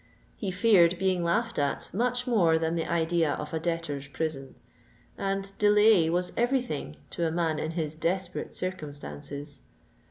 He 0.35 0.49
feared 0.49 0.97
being 0.97 1.23
laughed 1.23 1.59
at 1.59 1.91
much 1.93 2.25
more 2.25 2.57
than 2.57 2.73
the 2.73 2.87
idea 2.87 3.33
of 3.33 3.53
a 3.53 3.59
debtor's 3.59 4.07
prison; 4.07 4.55
and 5.15 5.55
delay 5.59 6.09
was 6.09 6.33
every 6.35 6.63
thing 6.63 6.95
to 7.11 7.27
a 7.27 7.31
man 7.31 7.59
in 7.59 7.69
his 7.77 7.93
desperate 7.93 8.55
circumstances. 8.55 9.59